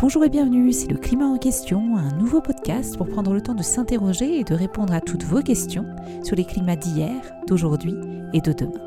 [0.00, 3.56] Bonjour et bienvenue, c'est le Climat en question, un nouveau podcast pour prendre le temps
[3.56, 5.86] de s'interroger et de répondre à toutes vos questions
[6.22, 7.96] sur les climats d'hier, d'aujourd'hui
[8.32, 8.80] et de demain.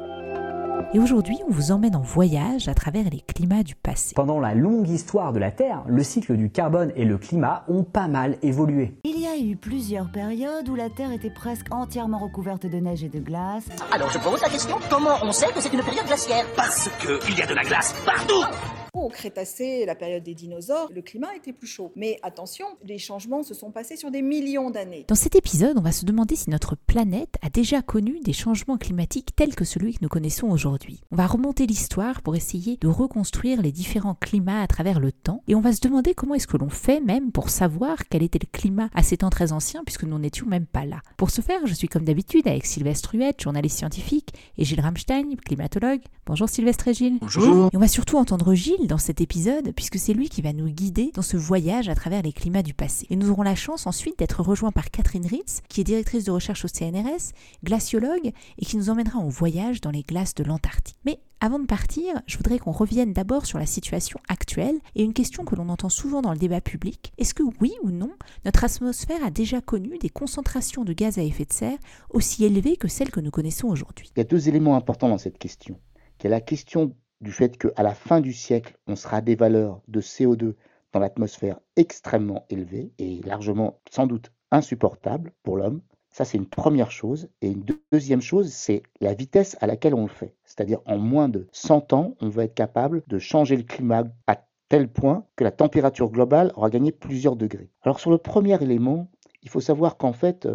[0.94, 4.14] Et aujourd'hui, on vous emmène en voyage à travers les climats du passé.
[4.16, 7.84] Pendant la longue histoire de la Terre, le cycle du carbone et le climat ont
[7.84, 8.94] pas mal évolué.
[9.04, 13.04] Il y a eu plusieurs périodes où la Terre était presque entièrement recouverte de neige
[13.04, 13.66] et de glace.
[13.92, 16.46] Alors je pose la question, comment on sait que c'est une période glaciaire?
[16.56, 18.46] Parce qu'il y a de la glace partout
[18.94, 21.94] au Crétacé, la période des dinosaures, le climat était plus chaud.
[21.96, 25.06] Mais attention, les changements se sont passés sur des millions d'années.
[25.08, 28.78] Dans cet épisode, on va se demander si notre planète a déjà connu des changements
[28.78, 31.02] climatiques tels que celui que nous connaissons aujourd'hui.
[31.12, 35.42] On va remonter l'histoire pour essayer de reconstruire les différents climats à travers le temps
[35.48, 38.40] et on va se demander comment est-ce que l'on fait même pour savoir quel était
[38.42, 41.02] le climat à ces temps très anciens puisque nous n'étions même pas là.
[41.16, 45.36] Pour ce faire, je suis comme d'habitude avec Sylvestre Huette, journaliste scientifique, et Gilles Ramstein,
[45.46, 46.02] climatologue.
[46.26, 47.20] Bonjour Sylvestre et Gilles.
[47.22, 47.70] Bonjour.
[47.72, 50.68] Et on va surtout entendre Gilles dans cet épisode, puisque c'est lui qui va nous
[50.68, 53.08] guider dans ce voyage à travers les climats du passé.
[53.10, 56.32] Et nous aurons la chance ensuite d'être rejoints par Catherine Ritz, qui est directrice de
[56.32, 60.98] recherche au CNRS, glaciologue, et qui nous emmènera en voyage dans les glaces de l'Antarctique.
[61.06, 65.14] Mais avant de partir, je voudrais qu'on revienne d'abord sur la situation actuelle et une
[65.14, 67.14] question que l'on entend souvent dans le débat public.
[67.18, 68.12] Est-ce que oui ou non,
[68.46, 71.80] notre atmosphère a déjà connu des concentrations de gaz à effet de serre
[72.12, 74.12] aussi élevées que celles que nous connaissons aujourd'hui?
[74.16, 75.80] Il y a deux éléments importants dans cette question.
[76.20, 79.22] Il y a la question du fait qu'à la fin du siècle, on sera à
[79.22, 80.56] des valeurs de CO2
[80.92, 85.82] dans l'atmosphère extrêmement élevées et largement, sans doute, insupportables pour l'homme.
[86.10, 87.30] Ça, c'est une première chose.
[87.42, 90.36] Et une deuxième chose, c'est la vitesse à laquelle on le fait.
[90.44, 94.44] C'est-à-dire, en moins de 100 ans, on va être capable de changer le climat à
[94.68, 97.70] tel point que la température globale aura gagné plusieurs degrés.
[97.84, 99.10] Alors, sur le premier élément,
[99.44, 100.48] il faut savoir qu'en fait,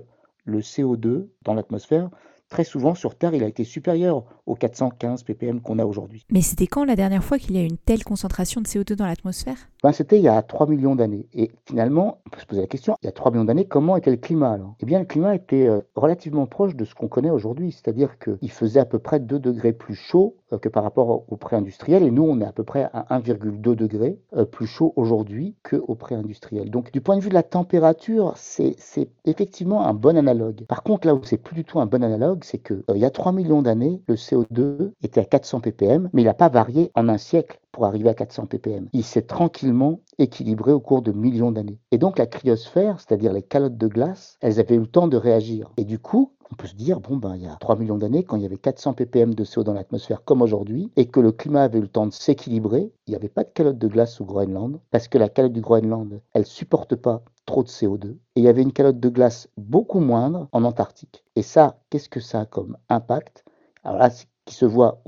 [0.44, 2.10] le CO2 dans l'atmosphère,
[2.48, 6.24] très souvent sur Terre, il a été supérieur aux 415 ppm qu'on a aujourd'hui.
[6.30, 8.94] Mais c'était quand la dernière fois qu'il y a eu une telle concentration de CO2
[8.94, 9.56] dans l'atmosphère?
[9.82, 11.28] Ben, C'était il y a 3 millions d'années.
[11.32, 13.96] Et finalement, on peut se poser la question, il y a 3 millions d'années, comment
[13.96, 14.74] était le climat alors?
[14.80, 18.50] Eh bien, le climat était euh, relativement proche de ce qu'on connaît aujourd'hui, c'est-à-dire qu'il
[18.50, 22.10] faisait à peu près 2 degrés plus chaud euh, que par rapport au pré-industriel, et
[22.10, 26.70] nous, on est à peu près à 1,2 degrés euh, plus chaud aujourd'hui qu'au pré-industriel.
[26.70, 28.76] Donc, du point de vue de la température, c'est
[29.24, 30.64] effectivement un bon analogue.
[30.66, 33.04] Par contre, là où c'est plus du tout un bon analogue, c'est qu'il il y
[33.04, 36.48] a 3 millions d'années, le CO2 CO2 était à 400 ppm, mais il n'a pas
[36.48, 38.88] varié en un siècle pour arriver à 400 ppm.
[38.94, 41.78] Il s'est tranquillement équilibré au cours de millions d'années.
[41.90, 45.18] Et donc la cryosphère, c'est-à-dire les calottes de glace, elles avaient eu le temps de
[45.18, 45.70] réagir.
[45.76, 48.24] Et du coup, on peut se dire, bon, ben, il y a 3 millions d'années,
[48.24, 51.32] quand il y avait 400 ppm de CO2 dans l'atmosphère comme aujourd'hui, et que le
[51.32, 54.22] climat avait eu le temps de s'équilibrer, il n'y avait pas de calotte de glace
[54.22, 58.12] au Groenland, parce que la calotte du Groenland, elle ne supporte pas trop de CO2.
[58.12, 61.24] Et il y avait une calotte de glace beaucoup moindre en Antarctique.
[61.34, 63.44] Et ça, qu'est-ce que ça a comme impact?
[63.84, 64.08] Alors là,
[64.46, 65.02] qui se voit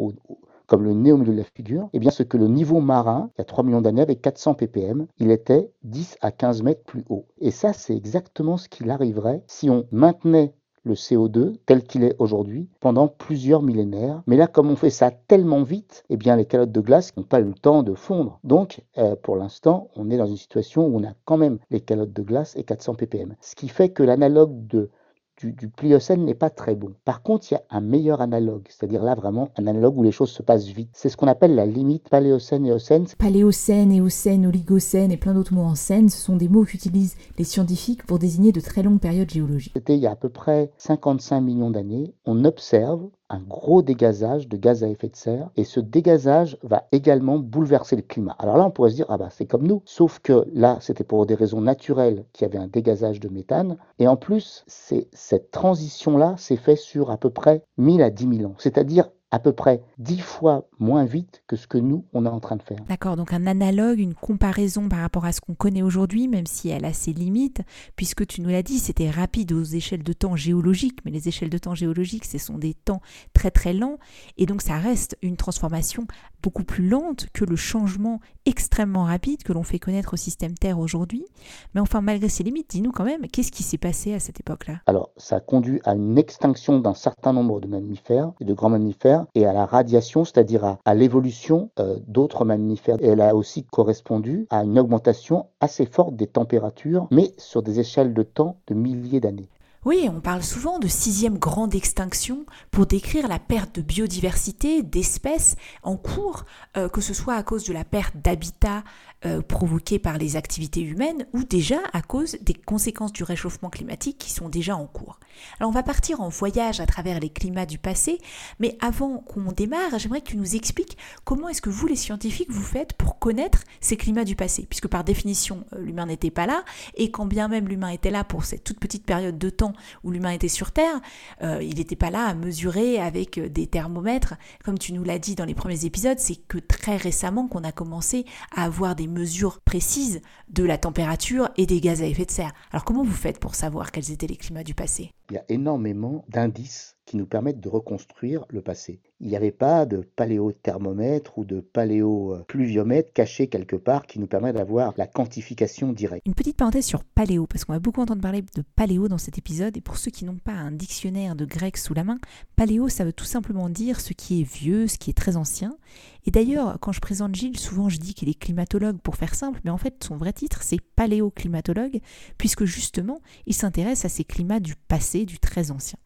[0.68, 3.30] comme le nez au milieu de la figure, eh bien, ce que le niveau marin,
[3.34, 6.84] il y a 3 millions d'années, avec 400 ppm, il était 10 à 15 mètres
[6.84, 7.26] plus haut.
[7.40, 12.14] Et ça, c'est exactement ce qu'il arriverait si on maintenait le CO2 tel qu'il est
[12.18, 14.22] aujourd'hui pendant plusieurs millénaires.
[14.26, 17.24] Mais là, comme on fait ça tellement vite, eh bien, les calottes de glace n'ont
[17.24, 18.38] pas eu le temps de fondre.
[18.44, 21.80] Donc, euh, pour l'instant, on est dans une situation où on a quand même les
[21.80, 23.34] calottes de glace et 400 ppm.
[23.40, 24.90] Ce qui fait que l'analogue de
[25.38, 26.94] du, Pliocène n'est pas très bon.
[27.04, 30.12] Par contre, il y a un meilleur analogue, c'est-à-dire là vraiment un analogue où les
[30.12, 30.90] choses se passent vite.
[30.92, 33.06] C'est ce qu'on appelle la limite paléocène-éocène.
[33.18, 37.44] Paléocène, éocène, oligocène et plein d'autres mots en scène, ce sont des mots qu'utilisent les
[37.44, 39.72] scientifiques pour désigner de très longues périodes géologiques.
[39.74, 42.14] C'était il y a à peu près 55 millions d'années.
[42.24, 46.84] On observe un gros dégazage de gaz à effet de serre et ce dégazage va
[46.92, 48.36] également bouleverser le climat.
[48.38, 51.04] Alors là, on pourrait se dire, ah bah c'est comme nous, sauf que là, c'était
[51.04, 53.76] pour des raisons naturelles qu'il y avait un dégazage de méthane.
[53.98, 58.50] Et en plus, cette transition-là s'est faite sur à peu près 1000 à 10 000
[58.50, 62.30] ans, c'est-à-dire à peu près dix fois moins vite que ce que nous, on est
[62.30, 62.78] en train de faire.
[62.88, 66.68] D'accord, donc un analogue, une comparaison par rapport à ce qu'on connaît aujourd'hui, même si
[66.68, 67.60] elle a ses limites,
[67.96, 71.50] puisque tu nous l'as dit, c'était rapide aux échelles de temps géologiques, mais les échelles
[71.50, 73.00] de temps géologiques, ce sont des temps
[73.34, 73.98] très très lents,
[74.38, 76.06] et donc ça reste une transformation
[76.42, 80.78] beaucoup plus lente que le changement extrêmement rapide que l'on fait connaître au système Terre
[80.78, 81.26] aujourd'hui.
[81.74, 84.80] Mais enfin, malgré ces limites, dis-nous quand même, qu'est-ce qui s'est passé à cette époque-là?
[84.86, 88.70] Alors, ça a conduit à une extinction d'un certain nombre de mammifères et de grands
[88.70, 92.96] mammifères et à la radiation, c'est-à-dire à, l'évolution euh, d'autres mammifères.
[93.00, 98.14] Elle a aussi correspondu à une augmentation assez forte des températures, mais sur des échelles
[98.14, 99.48] de temps de milliers d'années.
[99.84, 105.54] Oui, on parle souvent de sixième grande extinction pour décrire la perte de biodiversité, d'espèces
[105.84, 106.46] en cours,
[106.76, 108.82] euh, que ce soit à cause de la perte d'habitat
[109.24, 114.18] euh, provoquée par les activités humaines ou déjà à cause des conséquences du réchauffement climatique
[114.18, 115.20] qui sont déjà en cours.
[115.58, 118.18] Alors on va partir en voyage à travers les climats du passé,
[118.58, 122.50] mais avant qu'on démarre, j'aimerais que tu nous expliques comment est-ce que vous les scientifiques
[122.50, 126.46] vous faites pour connaître ces climats du passé, puisque par définition euh, l'humain n'était pas
[126.46, 126.64] là,
[126.94, 129.67] et quand bien même l'humain était là pour cette toute petite période de temps,
[130.04, 131.00] où l'humain était sur Terre,
[131.42, 134.34] euh, il n'était pas là à mesurer avec euh, des thermomètres.
[134.64, 137.72] Comme tu nous l'as dit dans les premiers épisodes, c'est que très récemment qu'on a
[137.72, 138.24] commencé
[138.54, 142.52] à avoir des mesures précises de la température et des gaz à effet de serre.
[142.70, 145.12] Alors comment vous faites pour savoir quels étaient les climats du passé?
[145.30, 149.00] Il y a énormément d'indices qui nous permettent de reconstruire le passé.
[149.20, 154.52] Il n'y avait pas de paléothermomètre ou de paléopluviomètre caché quelque part qui nous permet
[154.52, 156.24] d'avoir la quantification directe.
[156.24, 159.36] Une petite parenthèse sur paléo, parce qu'on va beaucoup entendre parler de paléo dans cet
[159.36, 162.18] épisode, et pour ceux qui n'ont pas un dictionnaire de grec sous la main,
[162.54, 165.76] paléo ça veut tout simplement dire ce qui est vieux, ce qui est très ancien.
[166.24, 169.60] Et d'ailleurs, quand je présente Gilles, souvent je dis qu'il est climatologue pour faire simple,
[169.64, 171.98] mais en fait son vrai titre c'est paléoclimatologue,
[172.36, 175.98] puisque justement il s'intéresse à ces climats du passé, du très ancien.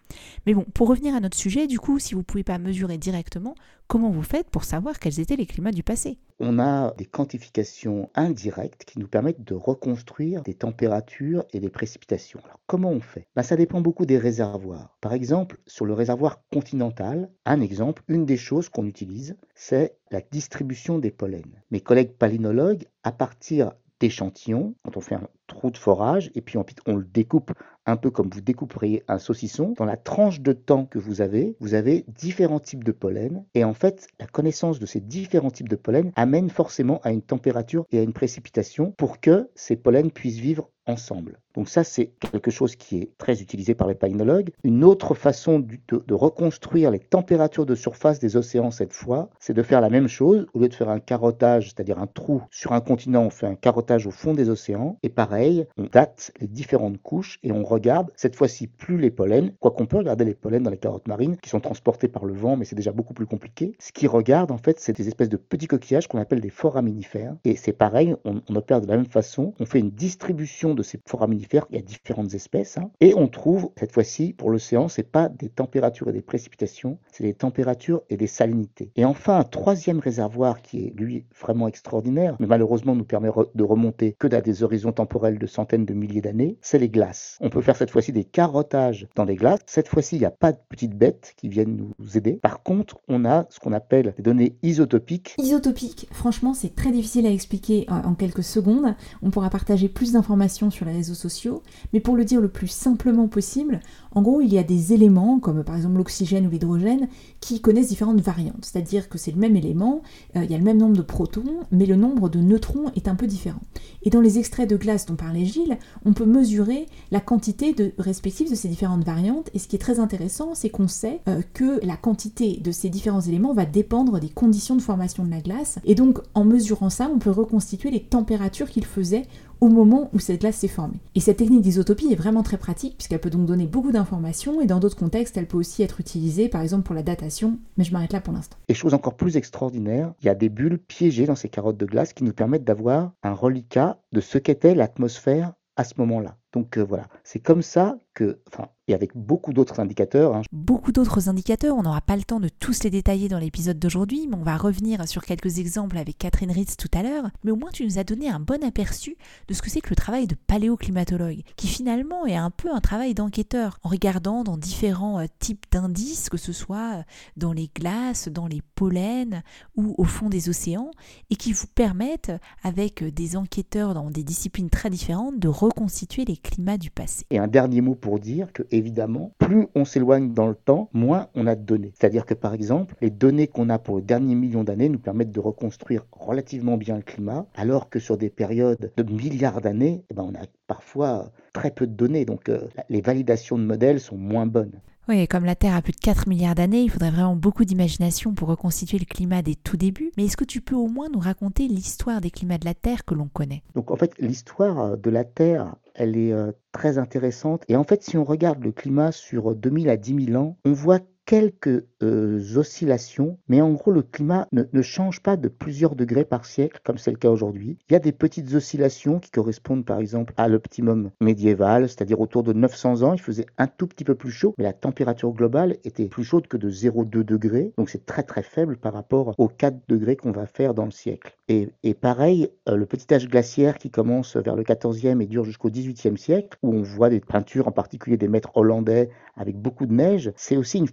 [0.46, 2.98] Mais bon, pour revenir à notre sujet, du coup, si vous ne pouvez pas mesurer
[3.02, 3.54] directement,
[3.88, 8.08] comment vous faites pour savoir quels étaient les climats du passé On a des quantifications
[8.14, 12.40] indirectes qui nous permettent de reconstruire des températures et des précipitations.
[12.44, 13.26] Alors comment on fait?
[13.34, 14.96] Ben, Ça dépend beaucoup des réservoirs.
[15.00, 20.20] Par exemple, sur le réservoir continental, un exemple, une des choses qu'on utilise, c'est la
[20.20, 21.60] distribution des pollens.
[21.72, 26.56] Mes collègues palynologues, à partir d'échantillons, quand on fait un trou de forage, et puis
[26.58, 27.52] on le découpe
[27.86, 29.74] un peu comme vous découperiez un saucisson.
[29.76, 33.44] Dans la tranche de temps que vous avez, vous avez différents types de pollen.
[33.54, 37.22] Et en fait, la connaissance de ces différents types de pollen amène forcément à une
[37.22, 41.38] température et à une précipitation pour que ces pollens puissent vivre ensemble.
[41.54, 44.50] Donc ça, c'est quelque chose qui est très utilisé par les palynologues.
[44.64, 49.62] Une autre façon de, reconstruire les températures de surface des océans cette fois, c'est de
[49.62, 50.46] faire la même chose.
[50.54, 53.54] Au lieu de faire un carottage, c'est-à-dire un trou sur un continent, on fait un
[53.54, 54.98] carottage au fond des océans.
[55.02, 59.52] Et pareil, on date les différentes couches et on regarde cette fois-ci plus les pollens,
[59.60, 62.56] quoiqu'on peut regarder les pollens dans les carottes marines qui sont transportés par le vent,
[62.56, 63.74] mais c'est déjà beaucoup plus compliqué.
[63.78, 67.36] Ce qui regarde, en fait, c'est des espèces de petits coquillages qu'on appelle des foraminifères.
[67.44, 69.54] Et c'est pareil, on, opère de la même façon.
[69.60, 71.66] On fait une distribution de ces foraminifères.
[71.70, 72.78] Il y a différentes espèces.
[72.78, 76.98] Hein, et on trouve, cette fois-ci, pour l'océan, c'est pas des températures et des précipitations,
[77.12, 78.90] c'est des températures et des salinités.
[78.96, 83.64] Et enfin, un troisième réservoir qui est, lui, vraiment extraordinaire, mais malheureusement nous permet de
[83.64, 87.38] remonter que à des horizons temporels de centaines de milliers d'années, c'est les glaces.
[87.40, 89.60] On peut faire cette fois-ci des carottages dans les glaces.
[89.66, 92.34] Cette fois-ci, il n'y a pas de petites bêtes qui viennent nous aider.
[92.42, 95.34] Par contre, on a ce qu'on appelle des données isotopiques.
[95.38, 98.94] Isotopiques, franchement, c'est très difficile à expliquer en quelques secondes.
[99.22, 101.62] On pourra partager plus d'informations sur les réseaux sociaux.
[101.92, 103.80] Mais pour le dire le plus simplement possible,
[104.14, 107.08] en gros, il y a des éléments, comme par exemple l'oxygène ou l'hydrogène,
[107.40, 108.64] qui connaissent différentes variantes.
[108.64, 110.02] C'est-à-dire que c'est le même élément,
[110.36, 113.08] euh, il y a le même nombre de protons, mais le nombre de neutrons est
[113.08, 113.62] un peu différent.
[114.02, 118.50] Et dans les extraits de glace dont parlait Gilles, on peut mesurer la quantité respective
[118.50, 119.50] de ces différentes variantes.
[119.54, 122.88] Et ce qui est très intéressant, c'est qu'on sait euh, que la quantité de ces
[122.88, 125.78] différents éléments va dépendre des conditions de formation de la glace.
[125.84, 129.26] Et donc, en mesurant ça, on peut reconstituer les températures qu'il faisait
[129.62, 131.00] au moment où cette glace s'est formée.
[131.14, 134.66] Et cette technique d'isotopie est vraiment très pratique puisqu'elle peut donc donner beaucoup d'informations et
[134.66, 137.92] dans d'autres contextes, elle peut aussi être utilisée par exemple pour la datation, mais je
[137.92, 138.56] m'arrête là pour l'instant.
[138.66, 141.86] Et chose encore plus extraordinaire, il y a des bulles piégées dans ces carottes de
[141.86, 146.38] glace qui nous permettent d'avoir un reliquat de ce qu'était l'atmosphère à ce moment-là.
[146.52, 150.34] Donc euh, voilà, c'est comme ça que, enfin, et avec beaucoup d'autres indicateurs.
[150.34, 150.42] Hein.
[150.50, 154.26] Beaucoup d'autres indicateurs, on n'aura pas le temps de tous les détailler dans l'épisode d'aujourd'hui,
[154.28, 157.30] mais on va revenir sur quelques exemples avec Catherine Ritz tout à l'heure.
[157.44, 159.16] Mais au moins, tu nous as donné un bon aperçu
[159.46, 162.80] de ce que c'est que le travail de paléoclimatologue, qui finalement est un peu un
[162.80, 167.02] travail d'enquêteur, en regardant dans différents euh, types d'indices, que ce soit euh,
[167.36, 169.42] dans les glaces, dans les pollens
[169.76, 170.90] ou au fond des océans,
[171.30, 172.32] et qui vous permettent,
[172.64, 177.24] avec des enquêteurs dans des disciplines très différentes, de reconstituer les climats du passé.
[177.30, 181.28] Et un dernier mot pour dire que, évidemment, plus on s'éloigne dans le temps, moins
[181.34, 181.92] on a de données.
[181.94, 185.32] C'est-à-dire que, par exemple, les données qu'on a pour le dernier million d'années nous permettent
[185.32, 190.14] de reconstruire relativement bien le climat, alors que sur des périodes de milliards d'années, eh
[190.14, 192.24] ben, on a parfois très peu de données.
[192.24, 194.80] Donc, euh, les validations de modèles sont moins bonnes.
[195.08, 198.34] Oui, comme la Terre a plus de 4 milliards d'années, il faudrait vraiment beaucoup d'imagination
[198.34, 200.12] pour reconstituer le climat des tout débuts.
[200.16, 203.04] Mais est-ce que tu peux au moins nous raconter l'histoire des climats de la Terre
[203.04, 203.64] que l'on connaît?
[203.74, 207.64] Donc en fait, l'histoire de la Terre, elle est euh, très intéressante.
[207.68, 210.72] Et en fait, si on regarde le climat sur 2000 à 10 000 ans, on
[210.72, 216.24] voit quelques euh, oscillations, mais en gros le climat ne, change pas de plusieurs degrés
[216.24, 217.78] par siècle comme c'est le cas aujourd'hui.
[217.88, 222.42] Il y a des petites oscillations qui correspondent par exemple à l'optimum médiéval, c'est-à-dire autour
[222.42, 225.76] de 900 ans, il faisait un tout petit peu plus chaud, mais la température globale
[225.84, 229.48] était plus chaude que de 0,2 degrés, donc c'est très très faible par rapport aux
[229.48, 231.36] 4 degrés qu'on va faire dans le siècle.
[231.48, 235.68] Et, pareil, euh, le petit âge glaciaire qui commence vers le 14e et dure jusqu'au
[235.68, 239.92] 18e siècle, où on voit des peintures, en particulier des maîtres hollandais avec beaucoup de
[239.92, 240.88] neige, c'est aussi une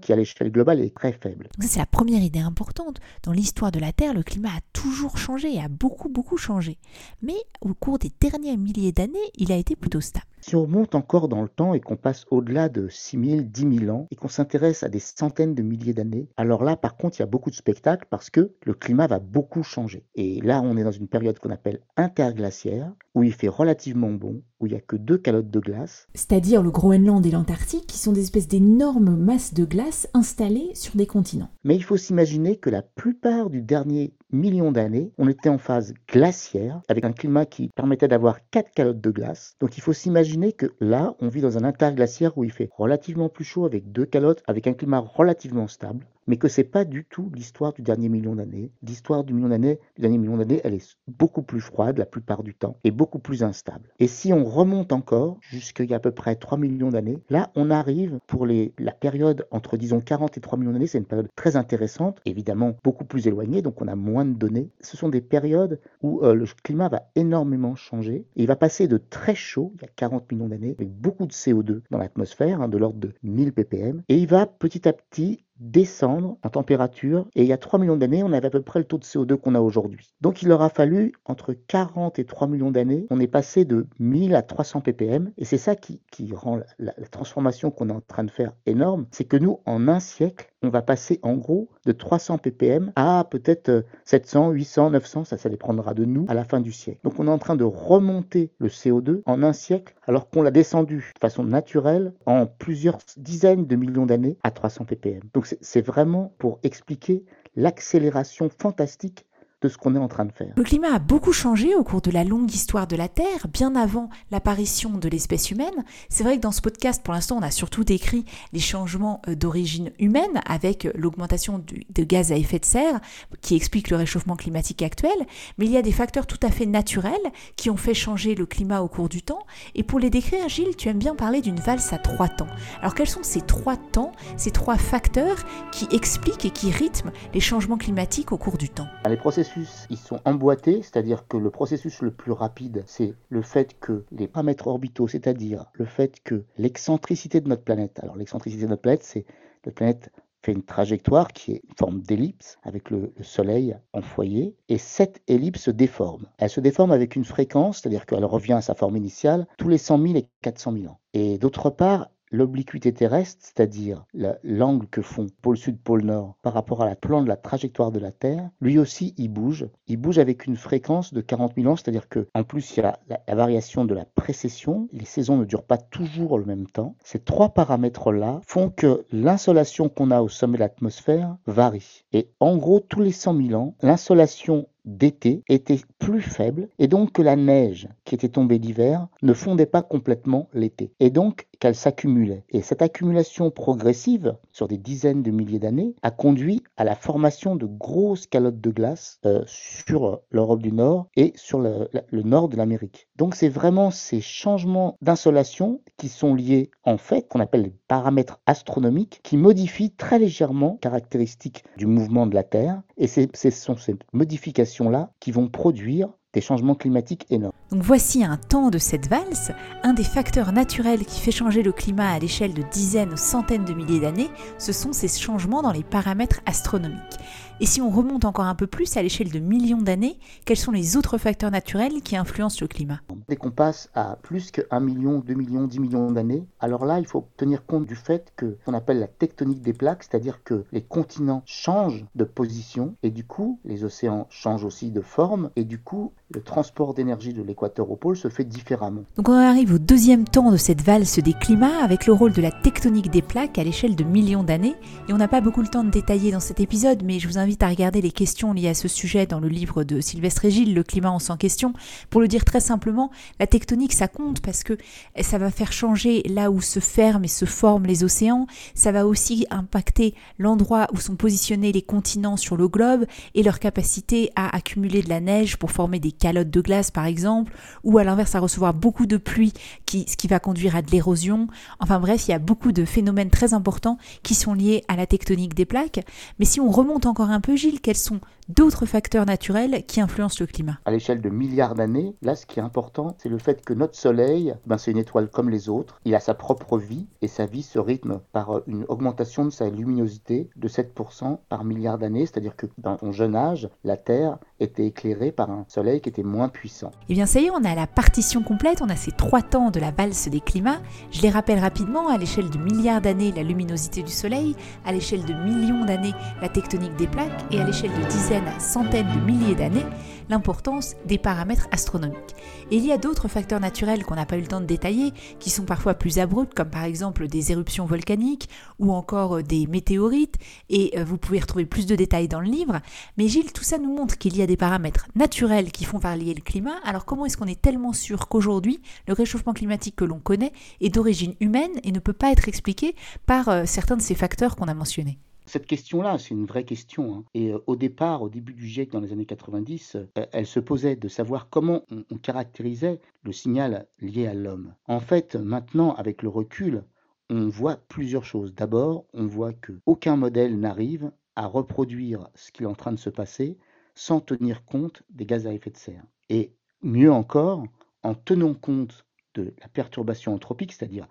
[0.00, 1.48] qui à l'échelle globale est très faible.
[1.60, 3.00] C'est la première idée importante.
[3.22, 6.78] Dans l'histoire de la Terre, le climat a toujours changé, a beaucoup beaucoup changé.
[7.22, 10.26] Mais au cours des derniers milliers d'années, il a été plutôt stable.
[10.46, 13.78] Si on remonte encore dans le temps et qu'on passe au-delà de 6 000, 10
[13.78, 17.18] 000 ans et qu'on s'intéresse à des centaines de milliers d'années, alors là, par contre,
[17.18, 20.04] il y a beaucoup de spectacles parce que le climat va beaucoup changer.
[20.14, 24.42] Et là, on est dans une période qu'on appelle interglaciaire, où il fait relativement bon,
[24.60, 26.08] où il n'y a que deux calottes de glace.
[26.14, 30.96] C'est-à-dire le Groenland et l'Antarctique, qui sont des espèces d'énormes masses de glace installées sur
[30.96, 31.48] des continents.
[31.62, 35.94] Mais il faut s'imaginer que la plupart du dernier million d'années, on était en phase
[36.08, 39.56] glaciaire, avec un climat qui permettait d'avoir quatre calottes de glace.
[39.60, 43.28] Donc il faut s'imaginer que là, on vit dans un interglaciaire où il fait relativement
[43.28, 47.04] plus chaud, avec deux calottes, avec un climat relativement stable mais que c'est pas du
[47.04, 48.70] tout l'histoire du dernier million d'années.
[48.82, 52.78] L'histoire du du dernier million d'années, elle est beaucoup plus froide la plupart du temps
[52.84, 53.90] et beaucoup plus instable.
[53.98, 57.50] Et si on remonte encore jusqu'il y a à peu près 3 millions d'années, là
[57.56, 61.04] on arrive pour les, la période entre disons 40 et 3 millions d'années, c'est une
[61.04, 64.70] période très intéressante, évidemment beaucoup plus éloignée, donc on a moins de données.
[64.80, 68.98] Ce sont des périodes où euh, le climat va énormément changer il va passer de
[68.98, 72.68] très chaud, il y a 40 millions d'années, avec beaucoup de CO2 dans l'atmosphère, hein,
[72.68, 77.42] de l'ordre de 1000 ppm, et il va petit à petit descendre en température et
[77.42, 79.36] il y a 3 millions d'années, on avait à peu près le taux de CO2
[79.36, 80.14] qu'on a aujourd'hui.
[80.20, 83.86] Donc il leur a fallu entre 40 et 3 millions d'années, on est passé de
[83.98, 86.00] 1000 à 300 ppm et c'est ça qui,
[86.32, 90.00] rend la, transformation qu'on est en train de faire énorme, c'est que nous en un
[90.00, 95.36] siècle, on va passer en gros de 300 ppm à peut-être 700, 800, 900, ça,
[95.36, 97.00] ça dépendra de nous à la fin du siècle.
[97.04, 100.50] Donc on est en train de remonter le CO2 en un siècle alors qu'on l'a
[100.50, 105.22] descendu de façon naturelle en plusieurs dizaines de millions d'années à 300 ppm.
[105.32, 107.24] Donc c'est vraiment pour expliquer
[107.56, 109.26] l'accélération fantastique
[109.64, 110.52] de ce qu'on est en train de faire.
[110.56, 113.74] Le climat a beaucoup changé au cours de la longue histoire de la Terre, bien
[113.74, 115.84] avant l'apparition de l'espèce humaine.
[116.10, 119.34] C'est vrai que dans ce podcast, pour l'instant, on a surtout décrit les changements euh,
[119.34, 123.00] d'origine humaine avec l'augmentation de gaz à effet de serre
[123.40, 125.16] qui explique le réchauffement climatique actuel,
[125.56, 127.14] mais il y a des facteurs tout à fait naturels
[127.56, 129.46] qui ont fait changer le climat au cours du temps.
[129.74, 132.48] Et pour les décrire, Gilles, tu aimes bien parler d'une valse à trois temps.
[132.80, 135.38] Alors quels sont ces trois temps, ces trois facteurs
[135.72, 138.88] qui expliquent et qui rythment les changements climatiques au cours du temps?
[139.08, 139.53] Les processus
[139.90, 144.28] ils sont emboîtés, c'est-à-dire que le processus le plus rapide, c'est le fait que les
[144.28, 149.02] paramètres orbitaux, c'est-à-dire le fait que l'excentricité de notre planète, alors l'excentricité de notre planète,
[149.02, 149.24] c'est
[149.64, 150.10] notre planète
[150.44, 154.78] fait une trajectoire qui est une forme d'ellipse avec le, le, Soleil en foyer, et
[154.78, 156.26] cette ellipse se déforme.
[156.38, 159.78] Elle se déforme avec une fréquence, c'est-à-dire qu'elle revient à sa forme initiale, tous les
[159.78, 161.00] 100 000 et 400 000 ans.
[161.14, 164.04] Et d'autre part, l'obliquité terrestre, c'est-à-dire
[164.42, 167.92] l'angle que font pôle sud, pôle nord par rapport à la plan de la trajectoire
[167.92, 169.68] de la Terre, lui aussi il bouge.
[169.86, 172.82] Il bouge avec une fréquence de 40 000 ans, c'est-à-dire que en plus il y
[172.82, 174.88] a la, la, variation de la précession.
[174.92, 176.96] Les saisons ne durent pas toujours le même temps.
[177.04, 182.04] Ces trois paramètres-là font que l'insolation qu'on a au sommet de l'atmosphère varie.
[182.12, 187.12] Et en gros, tous les 100 000 ans, l'insolation d'été était plus faible et donc
[187.12, 191.74] que la neige qui était tombée l'hiver ne fondait pas complètement l'été et donc qu'elle
[191.74, 192.44] s'accumulait.
[192.50, 197.56] Et cette accumulation progressive sur des dizaines de milliers d'années a conduit à la formation
[197.56, 202.48] de grosses calottes de glace euh, sur l'Europe du Nord et sur le, le nord
[202.48, 203.08] de l'Amérique.
[203.16, 208.40] Donc c'est vraiment ces changements d'insolation qui sont liés en fait, qu'on appelle les paramètres
[208.46, 212.82] astronomiques, qui modifient très légèrement les caractéristiques du mouvement de la Terre.
[212.96, 217.52] Et ce sont ces modifications-là qui vont produire des changements climatiques énormes.
[217.70, 221.72] Donc voici un temps de cette valse, un des facteurs naturels qui fait changer le
[221.72, 225.72] climat à l'échelle de dizaines ou centaines de milliers d'années, ce sont ces changements dans
[225.72, 227.18] les paramètres astronomiques.
[227.60, 230.72] Et si on remonte encore un peu plus à l'échelle de millions d'années, quels sont
[230.72, 233.00] les autres facteurs naturels qui influencent le climat?
[233.28, 236.98] Dès qu'on passe à plus que 1 million, 2 millions, 10 millions d'années, alors là,
[236.98, 240.64] il faut tenir compte du fait que qu'on appelle la tectonique des plaques, c'est-à-dire que
[240.72, 245.62] les continents changent de position et du coup, les océans changent aussi de forme et
[245.62, 249.04] du coup, le transport d'énergie de l'équateur au pôle se fait différemment.
[249.16, 252.42] Donc on arrive au deuxième temps de cette valse des climats avec le rôle de
[252.42, 254.74] la tectonique des plaques à l'échelle de millions d'années.
[255.08, 257.38] Et on n'a pas beaucoup le temps de détailler dans cet épisode, mais je vous
[257.38, 260.74] invite à regarder les questions liées à ce sujet dans le livre de Sylvestre Gilles,
[260.74, 261.74] Le climat en sans question.
[262.08, 264.78] Pour le dire très simplement, la tectonique ça compte parce que
[265.20, 268.46] ça va faire changer là où se ferment et se forment les océans.
[268.74, 273.58] Ça va aussi impacter l'endroit où sont positionnés les continents sur le globe et leur
[273.58, 277.98] capacité à accumuler de la neige pour former des calottes de glace par exemple, ou
[277.98, 279.52] à l'inverse à recevoir beaucoup de pluie,
[279.84, 281.48] qui, ce qui va conduire à de l'érosion.
[281.78, 285.06] Enfin bref, il y a beaucoup de phénomènes très importants qui sont liés à la
[285.06, 286.00] tectonique des plaques.
[286.38, 288.20] Mais si on remonte encore un peu, Gilles, quels sont?
[288.48, 290.78] D'autres facteurs naturels qui influencent le climat.
[290.84, 293.96] À l'échelle de milliards d'années, là ce qui est important, c'est le fait que notre
[293.96, 297.46] Soleil, ben, c'est une étoile comme les autres, il a sa propre vie et sa
[297.46, 302.56] vie se rythme par une augmentation de sa luminosité de 7% par milliard d'années, c'est-à-dire
[302.56, 306.48] que dans son jeune âge, la Terre était éclairée par un Soleil qui était moins
[306.48, 306.88] puissant.
[306.88, 309.42] Et eh bien ça y est, on a la partition complète, on a ces trois
[309.42, 310.80] temps de la valse des climats.
[311.10, 315.24] Je les rappelle rapidement, à l'échelle de milliards d'années, la luminosité du Soleil, à l'échelle
[315.24, 319.54] de millions d'années, la tectonique des plaques, et à l'échelle de dizaines centaines de milliers
[319.54, 319.84] d'années,
[320.28, 322.34] l'importance des paramètres astronomiques.
[322.70, 325.12] Et il y a d'autres facteurs naturels qu'on n'a pas eu le temps de détailler,
[325.38, 328.48] qui sont parfois plus abrupts, comme par exemple des éruptions volcaniques
[328.78, 330.36] ou encore euh, des météorites,
[330.68, 332.80] et euh, vous pouvez retrouver plus de détails dans le livre.
[333.16, 336.34] Mais Gilles, tout ça nous montre qu'il y a des paramètres naturels qui font varier
[336.34, 336.76] le climat.
[336.84, 340.90] Alors comment est-ce qu'on est tellement sûr qu'aujourd'hui, le réchauffement climatique que l'on connaît est
[340.90, 344.66] d'origine humaine et ne peut pas être expliqué par euh, certains de ces facteurs qu'on
[344.66, 345.18] a mentionnés?
[345.46, 347.14] Cette question-là, c'est une vraie question.
[347.14, 347.24] Hein.
[347.34, 350.60] Et euh, au départ, au début du GIEC dans les années 90, euh, elle se
[350.60, 354.74] posait de savoir comment on, caractérisait le signal lié à l'homme.
[354.86, 356.84] En fait, maintenant, avec le recul,
[357.28, 358.54] on voit plusieurs choses.
[358.54, 362.98] D'abord, on voit que aucun modèle n'arrive à reproduire ce qui est en train de
[362.98, 363.58] se passer
[363.94, 366.04] sans tenir compte des gaz à effet de serre.
[366.30, 367.64] Et mieux encore,
[368.02, 371.08] en tenant compte de la perturbation anthropique, c'est-à-dire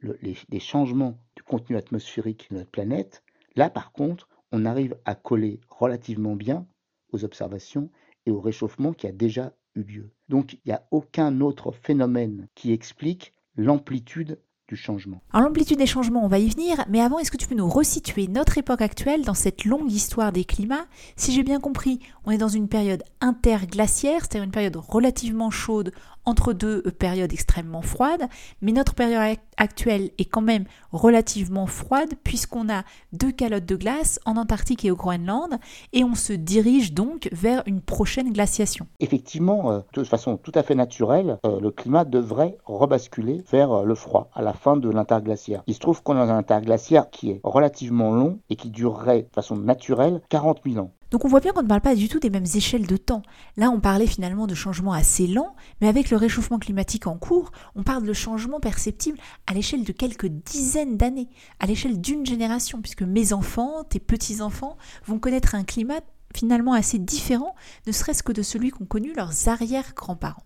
[0.00, 3.22] les changements du contenu atmosphérique de notre planète,
[3.56, 6.66] Là, par contre, on arrive à coller relativement bien
[7.12, 7.90] aux observations
[8.26, 10.10] et au réchauffement qui a déjà eu lieu.
[10.28, 14.38] Donc, il n'y a aucun autre phénomène qui explique l'amplitude
[14.72, 15.20] du changement.
[15.34, 17.68] Alors l'amplitude des changements, on va y venir, mais avant, est-ce que tu peux nous
[17.68, 20.86] resituer notre époque actuelle dans cette longue histoire des climats?
[21.14, 25.92] Si j'ai bien compris, on est dans une période interglaciaire, c'est-à-dire une période relativement chaude
[26.24, 28.28] entre deux périodes extrêmement froides,
[28.60, 34.20] mais notre période actuelle est quand même relativement froide puisqu'on a deux calottes de glace
[34.24, 35.58] en Antarctique et au Groenland
[35.92, 38.86] et on se dirige donc vers une prochaine glaciation.
[39.00, 43.84] Effectivement, euh, de façon tout à fait naturelle, euh, le climat devrait rebasculer vers euh,
[43.84, 45.64] le froid à la fin de l'interglaciaire.
[45.66, 49.34] Il se trouve qu'on a un interglaciaire qui est relativement long et qui durerait de
[49.34, 50.92] façon naturelle 40 000 ans.
[51.10, 53.22] Donc on voit bien qu'on ne parle pas du tout des mêmes échelles de temps.
[53.56, 57.50] Là, on parlait finalement de changements assez lents, mais avec le réchauffement climatique en cours,
[57.74, 61.28] on parle de changements perceptibles à l'échelle de quelques dizaines d'années,
[61.60, 66.00] à l'échelle d'une génération, puisque mes enfants, tes petits-enfants, vont connaître un climat
[66.34, 67.54] finalement assez différent,
[67.86, 70.44] ne serait-ce que de celui qu'ont connu leurs arrière-grands-parents.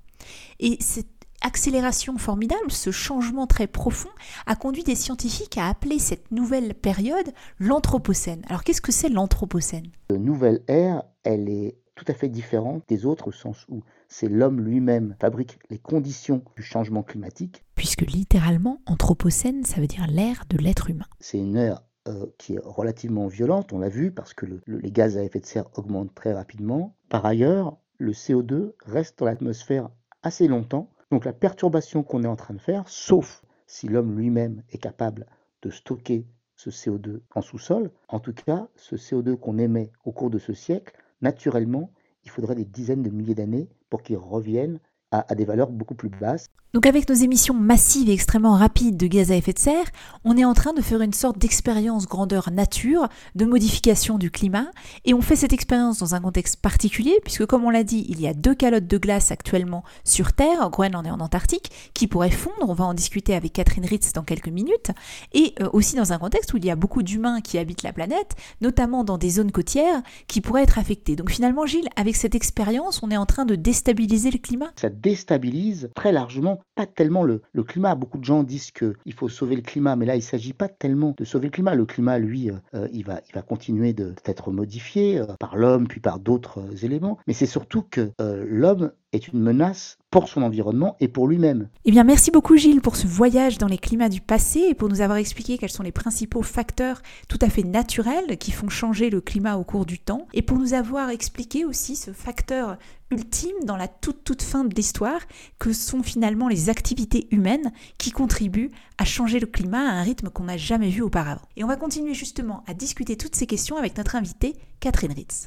[0.59, 1.07] Et c'est
[1.47, 4.11] accélération formidable, ce changement très profond,
[4.47, 8.43] a conduit des scientifiques à appeler cette nouvelle période l'Anthropocène.
[8.49, 9.87] Alors qu'est-ce que c'est l'Anthropocène?
[10.11, 14.29] La nouvelle ère, elle est tout à fait différente des autres au sens où c'est
[14.29, 17.65] l'homme lui-même fabrique les conditions du changement climatique.
[17.75, 21.07] Puisque littéralement, Anthropocène, ça veut dire l'ère de l'être humain.
[21.21, 25.17] C'est une ère euh, qui est relativement violente, on l'a vu, parce que les gaz
[25.17, 26.97] à effet de serre augmentent très rapidement.
[27.09, 29.89] Par ailleurs, le CO2 reste dans l'atmosphère
[30.23, 34.63] assez longtemps, donc la perturbation qu'on est en train de faire, sauf si l'homme lui-même
[34.71, 35.27] est capable
[35.63, 40.31] de stocker ce CO2 en sous-sol, en tout cas, ce CO2 qu'on émet au cours
[40.31, 41.91] de ce siècle, naturellement,
[42.25, 44.81] il faudrait des dizaines de milliers d'années pour qu'il revienne
[45.13, 46.49] à, des valeurs beaucoup plus basses.
[46.77, 49.87] Donc avec nos émissions massives et extrêmement rapides de gaz à effet de serre,
[50.25, 54.67] on est en train de faire une sorte d'expérience grandeur nature de modification du climat
[55.07, 58.21] et on fait cette expérience dans un contexte particulier puisque comme on l'a dit, il
[58.21, 62.09] y a deux calottes de glace actuellement sur Terre, en Groenland et en Antarctique, qui
[62.09, 64.91] pourraient fondre, on va en discuter avec Catherine Ritz dans quelques minutes,
[65.33, 67.95] et euh, aussi dans un contexte où il y a beaucoup d'humains qui habitent la
[67.95, 71.17] planète, notamment dans des zones côtières qui pourraient être affectées.
[71.17, 74.73] Donc finalement Gilles, avec cette expérience, on est en train de déstabiliser le climat?
[74.77, 77.95] Ça déstabilise très largement pas tellement le, climat.
[77.95, 80.69] Beaucoup de gens disent qu'il faut sauver le climat, mais là, il ne s'agit pas
[80.69, 81.75] tellement de sauver le climat.
[81.75, 85.89] Le climat, lui, euh, euh, il, va, il va continuer d'être modifié euh, par l'homme,
[85.89, 87.19] puis par d'autres éléments.
[87.27, 91.69] Mais c'est surtout que l'homme est une menace pour son environnement et pour lui-même.
[91.85, 94.89] Eh bien, merci beaucoup Gilles pour ce voyage dans les climats du passé et pour
[94.89, 99.11] nous avoir expliqué quels sont les principaux facteurs tout à fait naturels qui font changer
[99.11, 102.79] le climat au cours du temps et pour nous avoir expliqué aussi ce facteur
[103.11, 105.21] ultime dans la toute toute fin de l'histoire
[105.59, 110.31] que sont finalement les activités humaines qui contribuent à changer le climat à un rythme
[110.31, 111.43] qu'on n'a jamais vu auparavant.
[111.57, 115.45] Et on va continuer justement à discuter toutes ces questions avec notre invitée Catherine Ritz.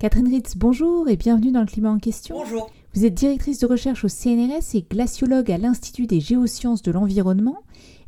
[0.00, 2.38] Catherine Ritz, bonjour et bienvenue dans le climat en question.
[2.38, 2.70] Bonjour.
[2.94, 7.58] Vous êtes directrice de recherche au CNRS et glaciologue à l'Institut des géosciences de l'environnement.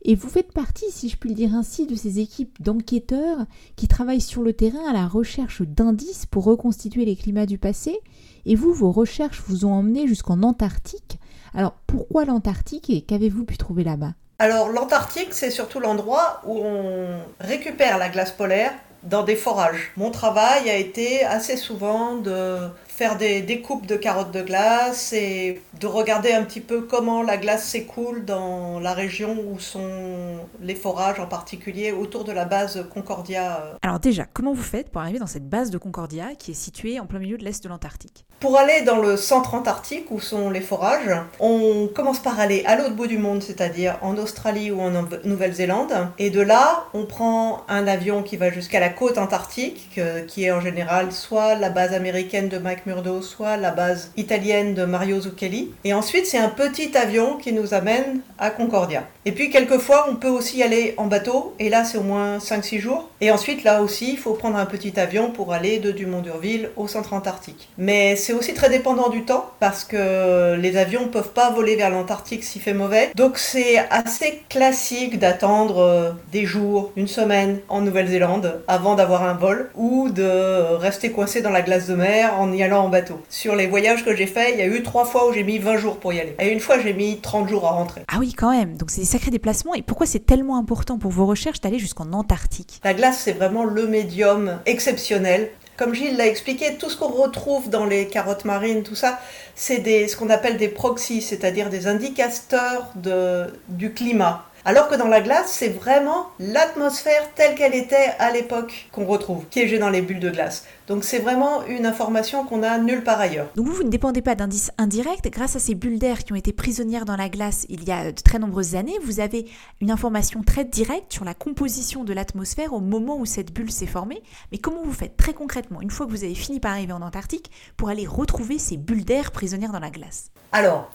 [0.01, 3.45] Et vous faites partie, si je puis le dire ainsi, de ces équipes d'enquêteurs
[3.77, 7.99] qui travaillent sur le terrain à la recherche d'indices pour reconstituer les climats du passé.
[8.47, 11.19] Et vous, vos recherches vous ont emmené jusqu'en Antarctique.
[11.53, 14.15] Alors pourquoi l'Antarctique et qu'avez-vous pu trouver là-bas?
[14.39, 19.93] Alors l'Antarctique, c'est surtout l'endroit où on récupère la glace polaire dans des forages.
[19.97, 22.59] Mon travail a été assez souvent de
[22.95, 27.39] faire des découpes de carottes de glace et de regarder un petit peu comment la
[27.39, 32.87] glace s'écoule dans la région où sont les forages, en particulier autour de la base
[32.93, 33.79] Concordia.
[33.81, 37.01] Alors déjà, comment vous faites pour arriver dans cette base de Concordia qui est située
[37.01, 38.27] en plein milieu de l'est de l'Antarctique?
[38.41, 42.77] Pour aller dans le centre antarctique où sont les forages, on commence par aller à
[42.77, 44.91] l'autre bout du monde, c'est-à-dire en Australie ou en
[45.25, 45.93] Nouvelle-Zélande.
[46.19, 50.53] Et de là, on prend un avion qui va jusqu'à la côte antarctique, qui est
[50.53, 55.21] en général soit la base américaine de Mike Murdo, soit la base italienne de Mario
[55.21, 55.73] Zucchelli.
[55.85, 59.07] Et ensuite, c'est un petit avion qui nous amène à Concordia.
[59.25, 62.81] Et puis, quelquefois, on peut aussi aller en bateau, et là, c'est au moins 5-6
[62.81, 63.09] jours.
[63.21, 66.89] Et ensuite, là aussi, il faut prendre un petit avion pour aller de Dumont-d'Urville au
[66.89, 67.69] centre antarctique.
[67.79, 71.77] Mais c'est aussi très dépendant du temps, parce que les avions ne peuvent pas voler
[71.77, 73.13] vers l'Antarctique s'il fait mauvais.
[73.15, 79.35] Donc, c'est assez classique d'attendre euh, des jours, une semaine en Nouvelle-Zélande avant d'avoir un
[79.35, 83.21] vol, ou de rester coincé dans la glace de mer en y allant en bateau.
[83.29, 85.59] Sur les voyages que j'ai faits, il y a eu trois fois où j'ai mis
[85.59, 86.35] 20 jours pour y aller.
[86.41, 88.03] Et une fois, j'ai mis 30 jours à rentrer.
[88.09, 88.77] Ah oui, quand même.
[88.77, 89.75] Donc c'est des sacrés déplacements.
[89.75, 92.81] Et pourquoi c'est tellement important pour vos recherches d'aller jusqu'en Antarctique?
[92.83, 97.69] La glace, c'est vraiment le médium exceptionnel comme Gilles l'a expliqué, tout ce qu'on retrouve
[97.71, 99.19] dans les carottes marines, tout ça,
[99.57, 104.45] c'est ce qu'on appelle des proxys, c'est-à-dire des indicateurs du climat.
[104.65, 109.45] Alors que dans la glace, c'est vraiment l'atmosphère telle qu'elle était à l'époque qu'on retrouve,
[109.47, 110.65] piégée dans les bulles de glace.
[110.87, 113.49] Donc c'est vraiment une information qu'on a nulle part ailleurs.
[113.57, 115.29] Donc vous, vous ne dépendez pas d'indices indirects.
[115.33, 118.13] Grâce à ces bulles d'air qui ont été prisonnières dans la glace il y a
[118.13, 119.47] de très nombreuses années, vous avez
[119.81, 123.87] une information très directe sur la composition de l'atmosphère au moment où cette bulle s'est
[123.87, 124.23] formée.
[124.53, 127.03] Mais comment vous faites très concrètement, une fois que vous avez fini par arriver en
[127.03, 130.31] Antarctique, pour aller retrouver ces bulles d'air prisonnières dans la glace?
[130.53, 130.89] Alors,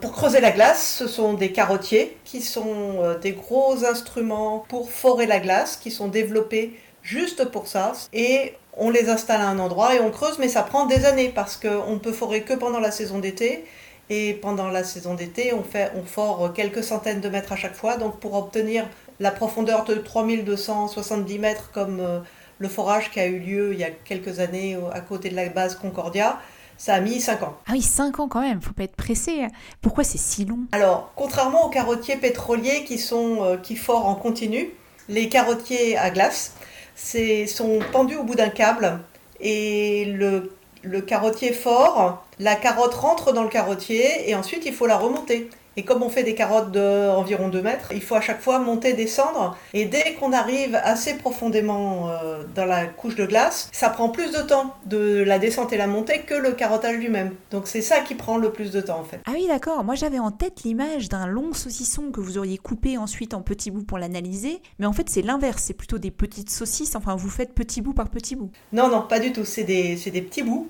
[0.00, 4.90] pour creuser la glace, ce sont des carottiers qui sont euh, des gros instruments pour
[4.90, 7.92] forer la glace, qui sont développés juste pour ça.
[8.12, 11.32] Et on les installe à un endroit et on creuse, mais ça prend des années
[11.34, 13.64] parce qu'on ne peut forer que pendant la saison d'été.
[14.10, 17.76] Et pendant la saison d'été, on, fait, on fore quelques centaines de mètres à chaque
[17.76, 17.96] fois.
[17.96, 18.86] Donc pour obtenir
[19.18, 22.18] la profondeur de 3270 mètres comme euh,
[22.58, 25.48] le forage qui a eu lieu il y a quelques années à côté de la
[25.48, 26.38] base Concordia,
[26.80, 27.54] ça a mis 5 ans.
[27.66, 29.46] Ah oui, 5 ans quand même, faut pas être pressé.
[29.82, 30.60] Pourquoi c'est si long?
[30.72, 34.70] Alors, contrairement aux carottiers pétroliers qui, sont, euh, qui forent en continu,
[35.10, 36.54] les carottiers à glace
[36.96, 38.98] sont pendus au bout d'un câble
[39.40, 44.86] et le, le carottier fort, la carotte rentre dans le carottier et ensuite il faut
[44.86, 45.50] la remonter.
[45.76, 48.92] Et comme on fait des carottes d'environ 2 mètres, il faut à chaque fois monter,
[48.92, 49.56] descendre.
[49.72, 54.32] Et dès qu'on arrive assez profondément euh, dans la couche de glace, ça prend plus
[54.32, 57.34] de temps de la descente et la montée que le carottage lui-même.
[57.50, 59.20] Donc c'est ça qui prend le plus de temps en fait.
[59.26, 62.98] Ah oui d'accord, moi j'avais en tête l'image d'un long saucisson que vous auriez coupé
[62.98, 64.60] ensuite en petits bouts pour l'analyser.
[64.78, 67.94] Mais en fait c'est l'inverse, c'est plutôt des petites saucisses, enfin vous faites petit bout
[67.94, 68.50] par petit bout.
[68.72, 70.68] Non, non, pas du tout, c'est des, des petits bouts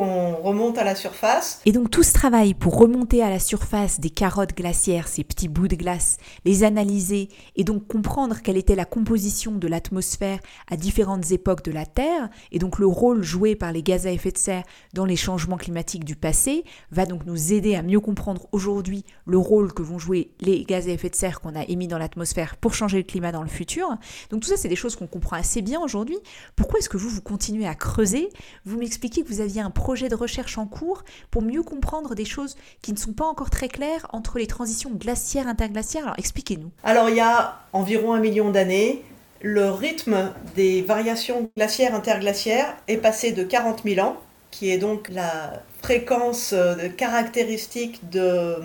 [0.00, 1.60] remonte à la surface.
[1.66, 5.48] Et donc tout ce travail pour remonter à la surface des carottes glaciaires, ces petits
[5.48, 10.38] bouts de glace, les analyser et donc comprendre quelle était la composition de l'atmosphère
[10.70, 14.10] à différentes époques de la Terre, et donc le rôle joué par les gaz à
[14.10, 18.00] effet de serre dans les changements climatiques du passé, va donc nous aider à mieux
[18.00, 21.64] comprendre aujourd'hui le rôle que vont jouer les gaz à effet de serre qu'on a
[21.64, 23.88] émis dans l'atmosphère pour changer le climat dans le futur.
[24.30, 26.18] Donc tout ça, c'est des choses qu'on comprend assez bien aujourd'hui.
[26.56, 28.28] Pourquoi est-ce que vous, vous continuez à creuser?
[28.64, 32.56] Vous m'expliquez que vous aviez un de recherche en cours pour mieux comprendre des choses
[32.82, 36.04] qui ne sont pas encore très claires entre les transitions glaciaires interglaciaires.
[36.04, 36.70] Alors expliquez-nous.
[36.84, 39.02] Alors il y a environ un million d'années,
[39.40, 44.16] le rythme des variations glaciaires interglaciaires est passé de 40 000 ans,
[44.50, 48.56] qui est donc la fréquence euh, caractéristique de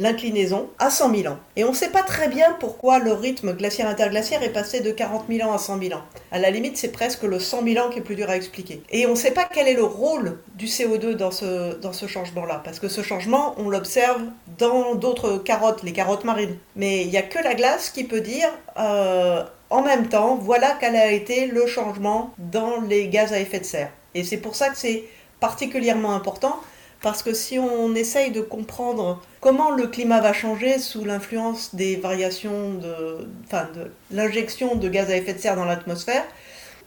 [0.00, 1.38] l'inclinaison à 100 000 ans.
[1.56, 5.26] Et on ne sait pas très bien pourquoi le rythme glaciaire-interglaciaire est passé de 40
[5.30, 6.02] 000 ans à 100 000 ans.
[6.32, 8.82] À la limite, c'est presque le 100 000 ans qui est plus dur à expliquer.
[8.90, 12.62] Et on ne sait pas quel est le rôle du CO2 dans ce, changement-là.
[12.64, 14.22] Parce que ce changement, on l'observe
[14.58, 16.56] dans d'autres carottes, les carottes marines.
[16.74, 18.48] Mais il n'y a que la glace qui peut dire...
[18.78, 23.60] Euh, en même temps, voilà quel a été le changement dans les gaz à effet
[23.60, 23.90] de serre.
[24.14, 25.04] Et c'est pour ça que c'est
[25.38, 26.60] particulièrement important,
[27.02, 31.96] parce que si on essaye de comprendre comment le climat va changer sous l'influence des
[31.96, 36.24] variations de, enfin, de l'injection de gaz à effet de serre dans l'atmosphère,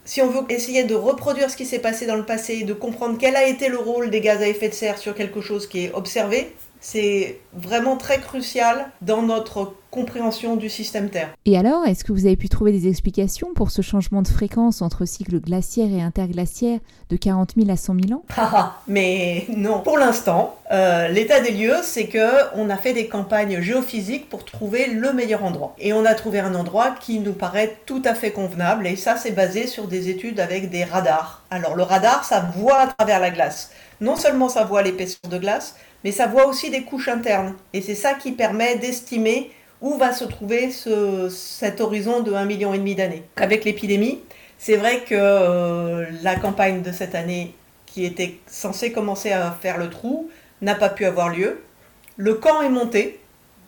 [0.04, 3.16] si on veut essayer de reproduire ce qui s'est passé dans le passé, de comprendre
[3.18, 5.86] quel a été le rôle des gaz à effet de serre sur quelque chose qui
[5.86, 11.30] est observé, c'est vraiment très crucial dans notre compréhension du système Terre.
[11.46, 14.82] Et alors, est-ce que vous avez pu trouver des explications pour ce changement de fréquence
[14.82, 18.24] entre cycle glaciaire et interglaciaire de 40 000 à 100 000 ans?
[18.36, 22.92] Ah, ah, Mais non, pour l'instant, euh, l'état des lieux, c'est que on a fait
[22.92, 25.74] des campagnes géophysiques pour trouver le meilleur endroit.
[25.78, 29.16] Et on a trouvé un endroit qui nous paraît tout à fait convenable, et ça,
[29.16, 31.44] c'est basé sur des études avec des radars.
[31.50, 33.70] Alors, le radar, ça voit à travers la glace.
[34.00, 37.54] Non seulement ça voit l'épaisseur de glace, mais ça voit aussi des couches internes.
[37.72, 42.70] Et c'est ça qui permet d'estimer où va se trouver cet horizon de 1,5 million
[42.94, 43.22] d'années.
[43.36, 44.20] Avec l'épidémie,
[44.58, 47.54] c'est vrai que euh, la campagne de cette année,
[47.86, 50.30] qui était censée commencer à faire le trou,
[50.62, 51.60] n'a pas pu avoir lieu.
[52.16, 53.20] Le camp est monté,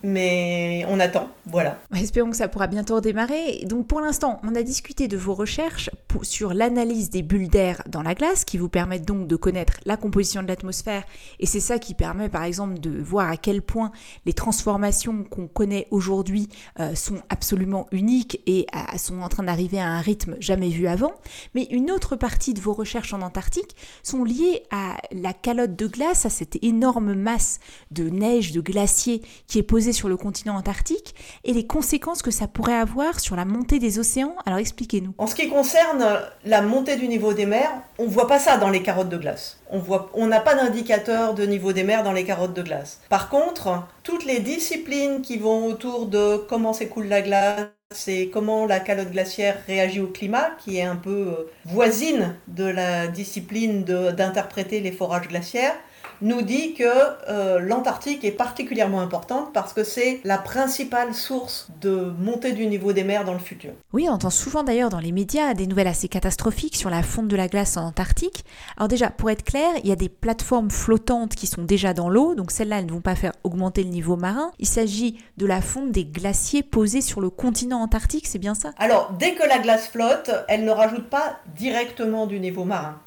[0.07, 1.77] mais on attend, voilà.
[1.93, 3.65] Espérons que ça pourra bientôt redémarrer.
[3.65, 5.89] Donc pour l'instant, on a discuté de vos recherches
[6.21, 9.97] sur l'analyse des bulles d'air dans la glace, qui vous permettent donc de connaître la
[9.97, 11.03] composition de l'atmosphère,
[11.39, 13.91] et c'est ça qui permet par exemple de voir à quel point
[14.25, 16.47] les transformations qu'on connaît aujourd'hui
[16.79, 18.65] euh, sont absolument uniques et
[18.97, 21.11] sont en train d'arriver à un rythme jamais vu avant.
[21.53, 25.87] Mais une autre partie de vos recherches en Antarctique sont liées à la calotte de
[25.87, 27.59] glace, à cette énorme masse
[27.91, 32.31] de neige, de glacier qui est posée sur le continent antarctique et les conséquences que
[32.31, 34.35] ça pourrait avoir sur la montée des océans.
[34.45, 35.13] Alors expliquez-nous.
[35.17, 38.57] En ce qui concerne la montée du niveau des mers, on ne voit pas ça
[38.57, 39.59] dans les carottes de glace.
[39.71, 39.81] On
[40.13, 43.01] on n'a pas d'indicateur de niveau des mers dans les carottes de glace.
[43.09, 48.65] Par contre, toutes les disciplines qui vont autour de comment s'écoule la glace, c'est comment
[48.65, 53.83] la calotte glaciaire réagit au climat, qui est un peu euh, voisine de la discipline
[53.83, 55.75] d'interpréter les forages glaciaires
[56.21, 56.83] nous dit que
[57.29, 62.93] euh, l'Antarctique est particulièrement importante parce que c'est la principale source de montée du niveau
[62.93, 63.71] des mers dans le futur.
[63.93, 67.27] Oui, on entend souvent d'ailleurs dans les médias des nouvelles assez catastrophiques sur la fonte
[67.27, 68.45] de la glace en Antarctique.
[68.77, 72.09] Alors déjà, pour être clair, il y a des plateformes flottantes qui sont déjà dans
[72.09, 74.51] l'eau, donc celles-là, elles ne vont pas faire augmenter le niveau marin.
[74.59, 78.71] Il s'agit de la fonte des glaciers posés sur le continent antarctique, c'est bien ça?
[78.77, 82.99] Alors, dès que la glace flotte, elle ne rajoute pas directement du niveau marin.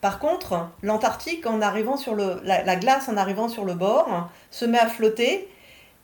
[0.00, 4.78] Par contre, l'Antarctique, en arrivant sur la, glace en arrivant sur le bord, se met
[4.78, 5.48] à flotter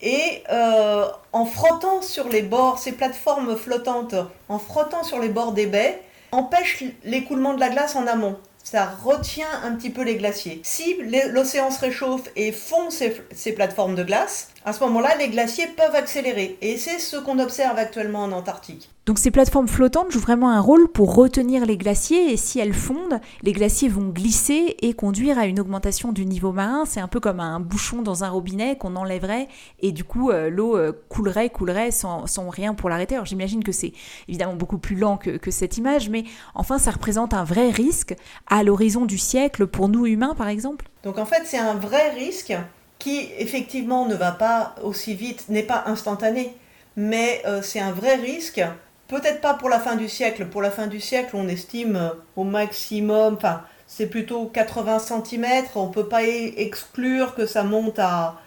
[0.01, 4.17] et euh, en frottant sur les bords, ces plateformes flottantes,
[4.49, 6.03] en frottant sur les bords des baies,
[6.33, 8.37] empêche l'écoulement de la glace en amont.
[8.65, 10.61] Ça retient un petit peu les glaciers.
[10.65, 10.97] Si
[11.31, 15.95] l'océan se réchauffe et fond ces plateformes de glace, à ce moment-là, les glaciers peuvent
[15.95, 16.57] accélérer.
[16.63, 18.91] Et c'est ce qu'on observe actuellement en Antarctique.
[19.05, 22.73] Donc ces plateformes flottantes jouent vraiment un rôle pour retenir les glaciers et si elles
[22.73, 26.87] fondent, les glaciers vont glisser et conduire à une augmentation du niveau marin.
[26.87, 29.49] C'est un peu comme un bouchon dans un robinet qu'on enlèverait
[29.81, 33.15] et du coup euh, l'eau euh, coulerait, coulerait sans, rien pour l'arrêter.
[33.17, 33.93] Alors j'imagine que c'est
[34.27, 36.25] évidemment beaucoup plus lent que, que cette image, mais
[36.55, 40.89] enfin ça représente un vrai risque à l'horizon du siècle pour nous humains par exemple.
[41.03, 42.55] Donc en fait c'est un vrai risque
[43.05, 46.57] qui effectivement ne va pas aussi vite, n'est pas instantané,
[46.97, 48.65] mais euh, c'est un vrai risque.
[49.09, 50.47] Peut-être pas pour la fin du siècle.
[50.47, 55.45] Pour la fin du siècle, on estime euh, au maximum, enfin, c'est plutôt 80 cm.
[55.75, 58.41] On ne peut pas exclure que ça monte à,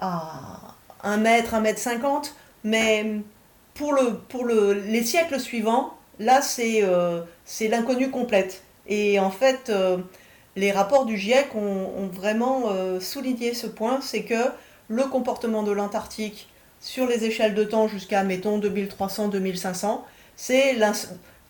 [0.00, 2.34] à 1 mètre, 1 mètre 50.
[2.64, 3.20] Mais
[3.74, 7.20] pour, le, pour le, les siècles suivants, là, c'est euh,
[7.60, 8.62] l'inconnu complète.
[8.86, 9.70] Et en fait,
[10.58, 14.50] les rapports du GIEC ont, vraiment euh, souligné ce point, c'est que
[14.88, 16.48] le comportement de l'Antarctique
[16.80, 20.00] sur les échelles de temps jusqu'à, mettons, 2300-2500,
[20.36, 20.74] c'est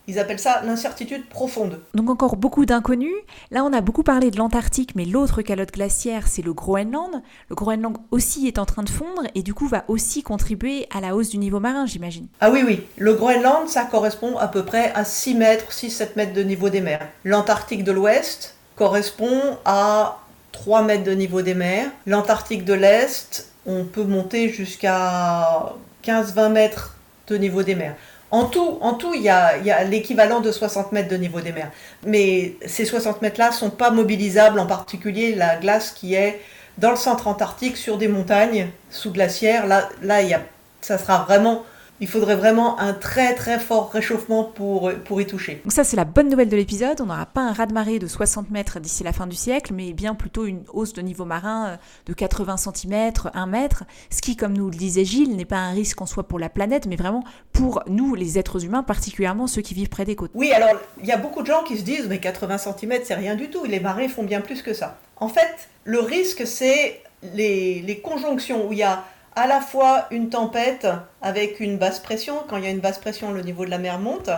[0.09, 1.79] ils appellent ça l'incertitude profonde.
[1.93, 3.13] Donc encore beaucoup d'inconnus.
[3.51, 7.21] Là, on a beaucoup parlé de l'Antarctique, mais l'autre calotte glaciaire, c'est le Groenland.
[7.49, 10.99] Le Groenland aussi est en train de fondre et du coup va aussi contribuer à
[10.99, 12.27] la hausse du niveau marin, j'imagine.
[12.41, 12.87] Ah oui, oui.
[12.97, 16.81] Le Groenland, ça correspond à peu près à 6 mètres, 6-7 mètres de niveau des
[16.81, 17.07] mers.
[17.23, 20.19] L'Antarctique de l'Ouest, correspond à
[20.53, 21.87] 3 mètres de niveau des mers.
[22.07, 26.95] L'Antarctique de l'Est, on peut monter jusqu'à 15-20 mètres
[27.27, 27.95] de niveau des mers.
[28.31, 31.71] En tout, en tout, il y a, l'équivalent de 60 mètres de niveau des mers.
[32.05, 36.39] Mais ces 60 mètres-là ne sont pas mobilisables, en particulier la glace qui est
[36.77, 40.41] dans le centre antarctique, sur des montagnes, sous glaciaire, là, là y a,
[40.79, 41.63] ça sera vraiment
[42.01, 45.61] il faudrait vraiment un très très fort réchauffement pour, pour y toucher.
[45.63, 48.51] Donc ça c'est la bonne nouvelle de l'épisode, on n'aura pas un raz-de-marée de 60
[48.51, 51.77] mètres d'ici la fin du siècle, mais bien plutôt une hausse de niveau marin euh,
[52.05, 55.71] de 80 cm, 1 mètre, ce qui comme nous le disait Gilles n'est pas un
[55.71, 59.61] risque en soi pour la planète, mais vraiment pour nous les êtres humains, particulièrement ceux
[59.61, 60.31] qui vivent près des côtes.
[60.33, 63.15] Oui alors il y a beaucoup de gens qui se disent mais 80 cm c'est
[63.15, 64.97] rien du tout, les marées font bien plus que ça.
[65.17, 67.01] En fait le risque c'est
[67.33, 69.03] les, les conjonctions où il y a
[69.39, 70.85] à la fois une tempête
[71.21, 73.77] avec une basse pression, quand il y a une basse pression, le niveau de la
[73.77, 74.29] mer monte,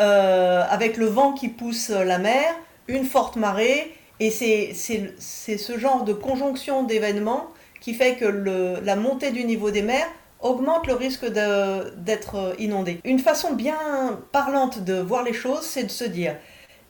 [0.00, 2.52] euh, avec le vent qui pousse la mer,
[2.88, 7.46] une forte marée, et c'est ce genre de conjonction d'événements
[7.80, 10.08] qui fait que la montée du niveau des mers
[10.40, 13.00] augmente le risque d'être inondé.
[13.04, 16.34] Une façon bien parlante de voir les choses, c'est de se dire,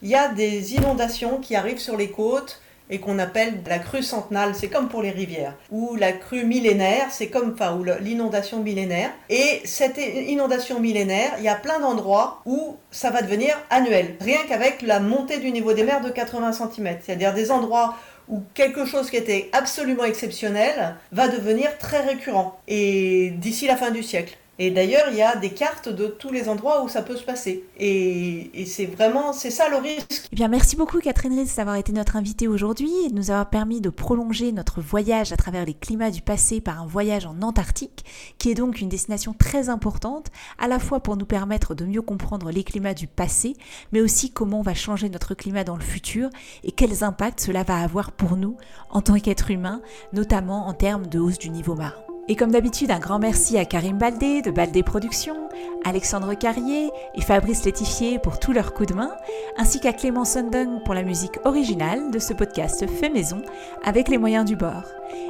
[0.01, 4.03] il y a des inondations qui arrivent sur les côtes, et qu'on appelle la crue
[4.03, 9.11] centenale, c'est comme pour les rivières, ou la crue millénaire, c'est comme, enfin, l'inondation millénaire.
[9.31, 14.41] Et cette inondation millénaire, il y a plein d'endroits où ça va devenir annuel, rien
[14.49, 16.99] qu'avec la montée du niveau des mers de 80 cm.
[17.03, 17.97] C'est-à-dire des endroits
[18.29, 23.91] où quelque chose qui était absolument exceptionnel va devenir très récurrent, et d'ici la fin
[23.91, 24.37] du siècle.
[24.59, 27.25] Et d'ailleurs, il y a des cartes de tous les endroits où ça peut se
[27.25, 27.65] passer.
[27.79, 30.29] Et, c'est vraiment, c'est ça le risque.
[30.33, 33.51] Eh bien, merci beaucoup Catherine Ritz d'avoir été notre invitée aujourd'hui et de nous avoir
[33.51, 37.43] permis de prolonger notre voyage à travers les climats du passé par un voyage en
[37.43, 38.05] Antarctique,
[38.39, 42.03] qui est donc une destination très importante, à la fois pour nous permettre de mieux
[42.03, 43.55] comprendre les climats du passé,
[43.93, 46.31] mais aussi comment on va changer notre climat dans le futur
[46.63, 48.57] et quels impacts cela va avoir pour nous
[48.91, 52.14] en tant qu'êtres humains, notamment en termes de hausse du niveau marin.
[52.27, 55.49] Et comme d'habitude, un grand merci à Karim Baldé de Baldé Productions,
[55.85, 59.13] Alexandre Carrier et Fabrice Létifier pour tous leurs coups de main,
[59.59, 63.43] ainsi qu'à Clément Sundung pour la musique originale de ce podcast fait maison
[63.85, 64.85] avec les moyens du bord.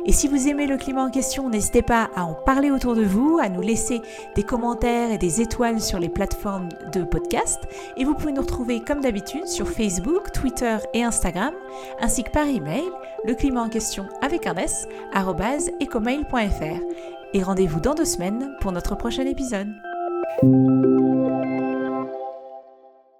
[0.06, 3.02] Et si vous aimez le climat en question, n'hésitez pas à en parler autour de
[3.02, 4.00] vous, à nous laisser
[4.36, 7.58] des commentaires et des étoiles sur les plateformes de podcast.
[7.96, 11.54] Et vous pouvez nous retrouver comme d'habitude sur Facebook, Twitter et Instagram,
[12.00, 12.84] ainsi que par email,
[13.24, 14.86] le climat en question avec un s,
[15.82, 16.80] ecomail.fr.
[17.32, 19.68] Et rendez-vous dans deux semaines pour notre prochain épisode.